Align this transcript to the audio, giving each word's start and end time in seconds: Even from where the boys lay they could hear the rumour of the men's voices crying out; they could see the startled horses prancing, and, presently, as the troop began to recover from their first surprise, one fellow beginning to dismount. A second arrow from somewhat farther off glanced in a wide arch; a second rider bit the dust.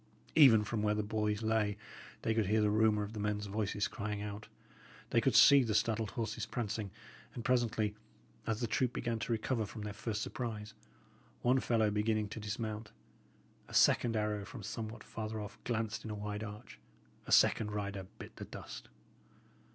Even 0.33 0.63
from 0.63 0.81
where 0.81 0.95
the 0.95 1.03
boys 1.03 1.43
lay 1.43 1.77
they 2.23 2.33
could 2.33 2.47
hear 2.47 2.61
the 2.61 2.71
rumour 2.71 3.03
of 3.03 3.13
the 3.13 3.19
men's 3.19 3.45
voices 3.45 3.87
crying 3.87 4.19
out; 4.19 4.47
they 5.11 5.21
could 5.21 5.35
see 5.35 5.61
the 5.61 5.75
startled 5.75 6.09
horses 6.17 6.47
prancing, 6.47 6.89
and, 7.35 7.45
presently, 7.45 7.93
as 8.47 8.61
the 8.61 8.65
troop 8.65 8.93
began 8.93 9.19
to 9.19 9.31
recover 9.31 9.63
from 9.63 9.83
their 9.83 9.93
first 9.93 10.23
surprise, 10.23 10.73
one 11.43 11.59
fellow 11.59 11.91
beginning 11.91 12.29
to 12.29 12.39
dismount. 12.39 12.91
A 13.67 13.75
second 13.75 14.15
arrow 14.15 14.43
from 14.43 14.63
somewhat 14.63 15.03
farther 15.03 15.39
off 15.39 15.63
glanced 15.65 16.03
in 16.03 16.09
a 16.09 16.15
wide 16.15 16.43
arch; 16.43 16.79
a 17.27 17.31
second 17.31 17.69
rider 17.69 18.07
bit 18.17 18.37
the 18.37 18.45
dust. 18.45 18.89